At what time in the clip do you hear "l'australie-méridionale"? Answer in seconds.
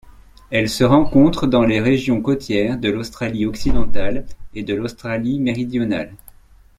4.73-6.15